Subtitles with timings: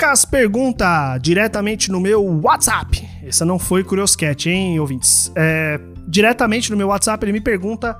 [0.00, 3.06] Lucas pergunta diretamente no meu WhatsApp.
[3.22, 5.30] Essa não foi Curioscat, hein, ouvintes?
[5.36, 7.98] É, diretamente no meu WhatsApp, ele me pergunta.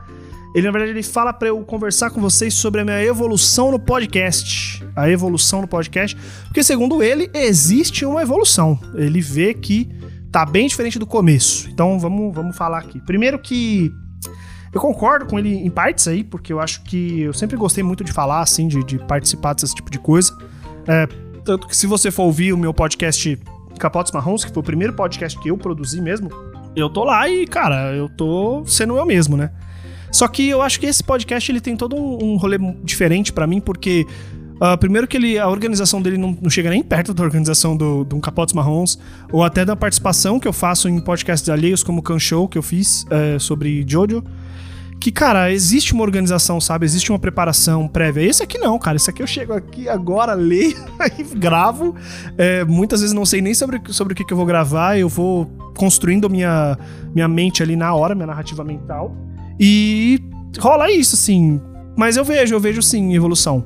[0.55, 3.79] Ele, na verdade, ele fala para eu conversar com vocês sobre a minha evolução no
[3.79, 4.83] podcast.
[4.97, 6.17] A evolução no podcast.
[6.47, 8.81] Porque, segundo ele, existe uma evolução.
[8.95, 9.87] Ele vê que
[10.33, 11.69] tá bem diferente do começo.
[11.69, 12.99] Então, vamos, vamos falar aqui.
[13.03, 13.93] Primeiro que
[14.73, 18.03] eu concordo com ele em partes aí, porque eu acho que eu sempre gostei muito
[18.03, 20.35] de falar, assim, de, de participar desse tipo de coisa.
[20.89, 21.07] É,
[21.45, 23.39] tanto que se você for ouvir o meu podcast
[23.79, 26.31] Capotes Marrons, que foi o primeiro podcast que eu produzi mesmo,
[26.77, 29.51] eu tô lá e, cara, eu tô sendo eu mesmo, né?
[30.13, 33.61] Só que eu acho que esse podcast ele tem todo um, rolê diferente para mim,
[33.61, 34.07] porque
[34.61, 38.05] Uh, primeiro que ele, a organização dele não, não, chega nem perto da organização do,
[38.05, 38.99] do Capotes Marrons,
[39.33, 42.59] ou até da participação que eu faço em podcasts alheios, como o Can Show, que
[42.59, 44.23] eu fiz é, sobre Jojo.
[45.01, 46.85] Que, cara, existe uma organização, sabe?
[46.85, 48.23] Existe uma preparação prévia.
[48.23, 48.99] Esse aqui não, cara.
[48.99, 50.77] Esse aqui eu chego aqui agora, leio
[51.19, 51.95] e gravo.
[52.37, 54.99] É, muitas vezes não sei nem sobre, sobre o que, que eu vou gravar.
[54.99, 56.79] Eu vou construindo minha,
[57.15, 59.17] minha mente ali na hora, minha narrativa mental.
[59.59, 60.21] E
[60.59, 61.59] rola isso, assim.
[61.97, 63.65] Mas eu vejo, eu vejo sim evolução.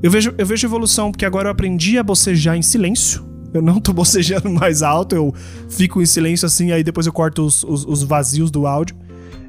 [0.00, 3.26] Eu vejo, eu vejo evolução porque agora eu aprendi a bocejar em silêncio.
[3.52, 5.34] Eu não tô bocejando mais alto, eu
[5.68, 8.96] fico em silêncio assim, aí depois eu corto os, os, os vazios do áudio.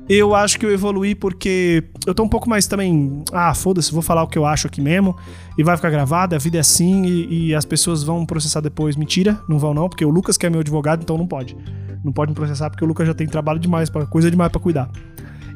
[0.09, 3.23] Eu acho que eu evoluí porque eu tô um pouco mais também.
[3.31, 5.15] Ah, foda-se, vou falar o que eu acho aqui mesmo.
[5.55, 8.95] E vai ficar gravado, a vida é assim e, e, as pessoas vão processar depois.
[8.95, 11.55] Mentira, não vão não, porque o Lucas que é meu advogado, então não pode.
[12.03, 14.59] Não pode me processar porque o Lucas já tem trabalho demais, pra, coisa demais para
[14.59, 14.89] cuidar.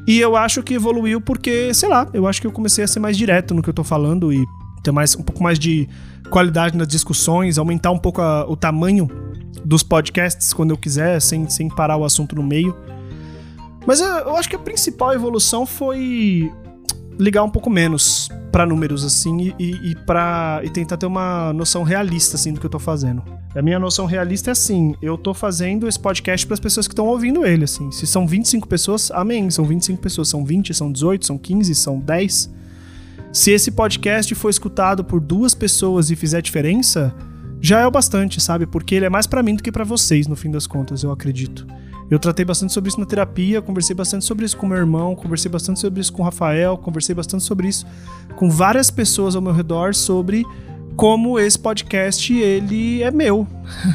[0.06, 3.00] E eu acho que evoluiu porque, sei lá, eu acho que eu comecei a ser
[3.00, 4.44] mais direto no que eu tô falando e
[4.84, 5.88] ter mais, um pouco mais de
[6.30, 9.10] qualidade nas discussões, aumentar um pouco a, o tamanho
[9.64, 12.76] dos podcasts quando eu quiser, sem, sem parar o assunto no meio.
[13.86, 16.52] Mas eu, eu acho que a principal evolução foi
[17.18, 21.82] ligar um pouco menos para números assim e, e para e tentar ter uma noção
[21.82, 23.22] realista assim do que eu tô fazendo.
[23.54, 26.92] A minha noção realista é assim, eu tô fazendo esse podcast para as pessoas que
[26.92, 27.90] estão ouvindo ele assim.
[27.90, 31.98] Se são 25 pessoas, amém, são 25 pessoas, são 20, são 18, são 15, são
[31.98, 32.52] 10.
[33.32, 37.12] Se esse podcast for escutado por duas pessoas e fizer diferença,
[37.60, 38.66] já é o bastante, sabe?
[38.66, 41.10] Porque ele é mais para mim do que para vocês, no fim das contas, eu
[41.10, 41.66] acredito.
[42.10, 45.50] Eu tratei bastante sobre isso na terapia, conversei bastante sobre isso com meu irmão, conversei
[45.50, 47.86] bastante sobre isso com o Rafael, conversei bastante sobre isso
[48.36, 50.44] com várias pessoas ao meu redor sobre
[50.96, 53.46] como esse podcast ele é meu.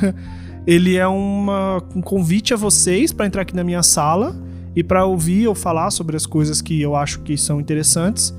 [0.66, 4.36] ele é uma, um convite a vocês para entrar aqui na minha sala
[4.76, 8.34] e para ouvir ou falar sobre as coisas que eu acho que são interessantes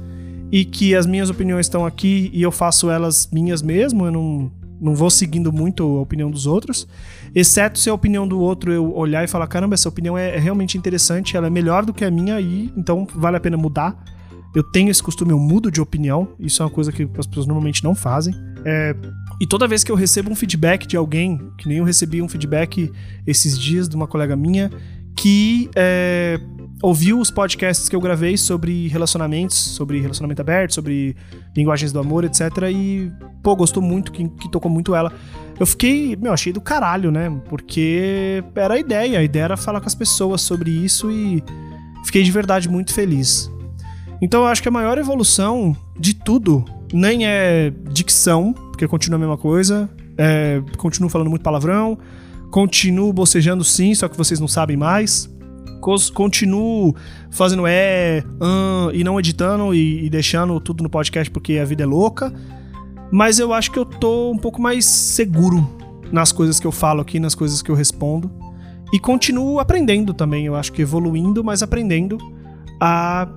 [0.52, 4.50] e que as minhas opiniões estão aqui e eu faço elas minhas mesmo, eu não,
[4.80, 6.88] não vou seguindo muito a opinião dos outros,
[7.34, 10.38] exceto se a opinião do outro eu olhar e falar, caramba, essa opinião é, é
[10.38, 14.02] realmente interessante, ela é melhor do que a minha e então vale a pena mudar.
[14.54, 17.46] Eu tenho esse costume, eu mudo de opinião, isso é uma coisa que as pessoas
[17.46, 18.34] normalmente não fazem.
[18.64, 18.96] É,
[19.40, 22.28] e toda vez que eu recebo um feedback de alguém, que nem eu recebi um
[22.28, 22.92] feedback
[23.26, 24.70] esses dias de uma colega minha,
[25.20, 26.40] que é,
[26.82, 31.14] ouviu os podcasts que eu gravei sobre relacionamentos, sobre relacionamento aberto, sobre
[31.54, 32.40] linguagens do amor, etc.
[32.72, 35.12] E, pô, gostou muito, que, que tocou muito ela.
[35.58, 37.30] Eu fiquei, meu, achei do caralho, né?
[37.50, 41.44] Porque era a ideia, a ideia era falar com as pessoas sobre isso e
[42.06, 43.52] fiquei de verdade muito feliz.
[44.22, 46.64] Então eu acho que a maior evolução de tudo
[46.94, 51.98] nem é dicção, porque continua a mesma coisa, é, continuo falando muito palavrão,
[52.50, 55.30] continuo bocejando sim, só que vocês não sabem mais
[56.12, 56.94] continuo
[57.30, 61.82] fazendo é, um, e não editando e, e, deixando tudo no podcast porque a vida
[61.82, 62.32] é louca.
[63.10, 65.68] Mas eu acho que eu tô um pouco mais seguro
[66.12, 68.30] nas coisas que eu falo aqui, nas coisas que eu respondo.
[68.92, 72.18] E continuo aprendendo também, eu acho que evoluindo, mas aprendendo
[72.80, 73.28] a,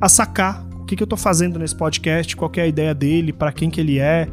[0.00, 3.32] a sacar o que, que eu tô fazendo nesse podcast, qual é a ideia dele,
[3.32, 4.28] para quem que ele é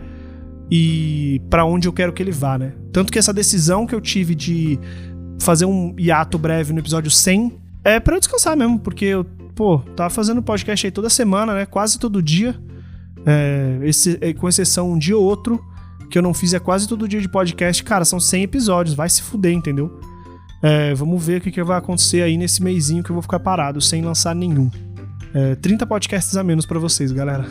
[0.72, 2.74] e para onde eu quero que ele vá, né?
[2.96, 4.80] Tanto que essa decisão que eu tive de
[5.42, 7.52] fazer um hiato breve no episódio 100
[7.84, 11.66] é para eu descansar mesmo, porque eu, pô, tava fazendo podcast aí toda semana, né?
[11.66, 12.56] Quase todo dia.
[13.26, 15.62] É, esse, é, com exceção um dia ou outro,
[16.10, 17.84] que eu não fiz é quase todo dia de podcast.
[17.84, 20.00] Cara, são 100 episódios, vai se fuder, entendeu?
[20.64, 23.42] É, vamos ver o que, que vai acontecer aí nesse mêsinho que eu vou ficar
[23.42, 24.72] parado, sem lançar nenhum.
[25.34, 27.46] É, 30 podcasts a menos para vocês, galera.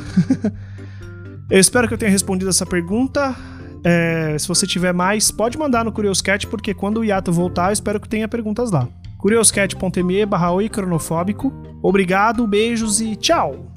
[1.51, 3.37] eu espero que eu tenha respondido essa pergunta.
[3.85, 7.75] É, se você tiver mais, pode mandar no Curioscat, porque quando o Iato voltar, eu
[7.75, 8.89] espero que tenha perguntas lá.
[9.19, 10.51] curioscat.me barra
[11.83, 13.75] Obrigado, beijos e tchau!